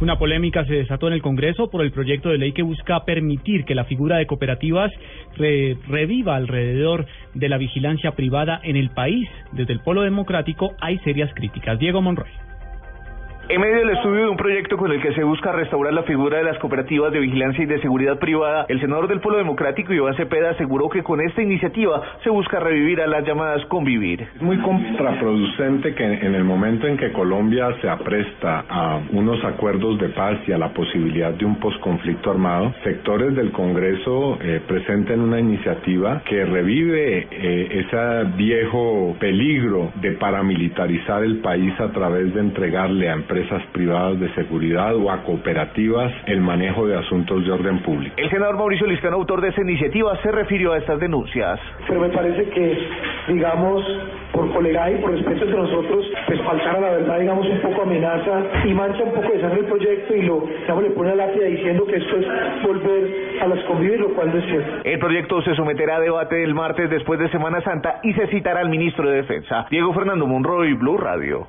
Una 0.00 0.18
polémica 0.18 0.64
se 0.64 0.72
desató 0.72 1.08
en 1.08 1.12
el 1.12 1.20
Congreso 1.20 1.68
por 1.68 1.82
el 1.82 1.92
proyecto 1.92 2.30
de 2.30 2.38
ley 2.38 2.52
que 2.52 2.62
busca 2.62 3.04
permitir 3.04 3.66
que 3.66 3.74
la 3.74 3.84
figura 3.84 4.16
de 4.16 4.26
cooperativas 4.26 4.90
reviva 5.36 6.36
alrededor 6.36 7.04
de 7.34 7.48
la 7.50 7.58
vigilancia 7.58 8.12
privada 8.12 8.60
en 8.62 8.76
el 8.76 8.88
país. 8.90 9.28
Desde 9.52 9.74
el 9.74 9.80
Polo 9.80 10.00
Democrático 10.00 10.72
hay 10.80 10.98
serias 11.00 11.30
críticas. 11.34 11.78
Diego 11.78 12.00
Monroy. 12.00 12.30
En 13.50 13.60
medio 13.60 13.78
del 13.78 13.90
estudio 13.90 14.22
de 14.22 14.28
un 14.28 14.36
proyecto 14.36 14.76
con 14.76 14.92
el 14.92 15.02
que 15.02 15.12
se 15.12 15.24
busca 15.24 15.50
restaurar 15.50 15.92
la 15.92 16.04
figura 16.04 16.38
de 16.38 16.44
las 16.44 16.56
cooperativas 16.58 17.12
de 17.12 17.18
vigilancia 17.18 17.64
y 17.64 17.66
de 17.66 17.80
seguridad 17.80 18.16
privada, 18.20 18.64
el 18.68 18.80
senador 18.80 19.08
del 19.08 19.18
Polo 19.18 19.38
Democrático, 19.38 19.92
Iván 19.92 20.14
Cepeda, 20.14 20.50
aseguró 20.50 20.88
que 20.88 21.02
con 21.02 21.20
esta 21.20 21.42
iniciativa 21.42 22.00
se 22.22 22.30
busca 22.30 22.60
revivir 22.60 23.00
a 23.00 23.08
las 23.08 23.26
llamadas 23.26 23.66
convivir. 23.66 24.22
Es 24.36 24.40
muy 24.40 24.56
contraproducente 24.58 25.96
que 25.96 26.04
en 26.04 26.36
el 26.36 26.44
momento 26.44 26.86
en 26.86 26.96
que 26.96 27.10
Colombia 27.10 27.74
se 27.80 27.88
apresta 27.88 28.66
a 28.68 29.00
unos 29.10 29.44
acuerdos 29.44 29.98
de 29.98 30.10
paz 30.10 30.38
y 30.46 30.52
a 30.52 30.58
la 30.58 30.68
posibilidad 30.68 31.32
de 31.32 31.44
un 31.44 31.56
posconflicto 31.56 32.30
armado, 32.30 32.72
sectores 32.84 33.34
del 33.34 33.50
Congreso 33.50 34.38
eh, 34.40 34.60
presenten 34.64 35.22
una 35.22 35.40
iniciativa 35.40 36.22
que 36.24 36.44
revive 36.44 37.26
eh, 37.28 37.84
ese 37.84 38.30
viejo 38.36 39.16
peligro 39.18 39.90
de 39.96 40.12
paramilitarizar 40.12 41.24
el 41.24 41.38
país 41.38 41.74
a 41.80 41.90
través 41.90 42.32
de 42.32 42.38
entregarle 42.38 43.10
a 43.10 43.14
empresas 43.14 43.39
empresas 43.40 43.66
privadas 43.72 44.20
de 44.20 44.32
seguridad 44.34 44.94
o 44.96 45.10
a 45.10 45.22
cooperativas 45.22 46.12
el 46.26 46.40
manejo 46.40 46.86
de 46.86 46.96
asuntos 46.96 47.44
de 47.44 47.50
orden 47.50 47.82
público. 47.82 48.14
El 48.16 48.28
senador 48.30 48.56
Mauricio 48.56 48.86
Liscano, 48.86 49.16
autor 49.16 49.40
de 49.40 49.48
esa 49.48 49.62
iniciativa, 49.62 50.16
se 50.22 50.30
refirió 50.30 50.72
a 50.72 50.78
estas 50.78 51.00
denuncias. 51.00 51.58
Pero 51.86 52.00
me 52.00 52.10
parece 52.10 52.44
que, 52.50 52.78
digamos, 53.28 53.82
por 54.32 54.52
colega 54.52 54.90
y 54.90 54.96
por 54.96 55.12
respeto 55.12 55.44
entre 55.44 55.56
nosotros, 55.56 56.06
pues 56.26 56.40
faltara 56.42 56.80
la 56.80 56.90
verdad, 56.90 57.20
digamos, 57.20 57.46
un 57.46 57.60
poco 57.60 57.82
amenaza 57.82 58.42
y 58.64 58.74
mancha 58.74 59.02
un 59.02 59.12
poco 59.12 59.32
de 59.32 59.40
sangre 59.40 59.60
el 59.60 59.66
proyecto 59.66 60.14
y 60.14 60.22
lo, 60.22 60.46
digamos, 60.60 60.84
le 60.84 60.90
pone 60.90 61.10
a 61.10 61.14
lápida 61.14 61.46
diciendo 61.46 61.86
que 61.86 61.96
esto 61.96 62.16
es 62.16 62.26
volver 62.62 63.40
a 63.40 63.46
las 63.46 63.64
convivir, 63.64 64.00
lo 64.00 64.14
cual 64.14 64.32
no 64.32 64.38
es 64.38 64.44
cierto. 64.44 64.70
El 64.84 64.98
proyecto 64.98 65.42
se 65.42 65.54
someterá 65.54 65.96
a 65.96 66.00
debate 66.00 66.42
el 66.42 66.54
martes 66.54 66.90
después 66.90 67.18
de 67.18 67.30
Semana 67.30 67.60
Santa 67.62 68.00
y 68.02 68.12
se 68.12 68.26
citará 68.28 68.60
al 68.60 68.68
ministro 68.68 69.08
de 69.08 69.16
Defensa, 69.16 69.66
Diego 69.70 69.92
Fernando 69.94 70.26
Monroy, 70.26 70.74
Blue 70.74 70.98
Radio. 70.98 71.48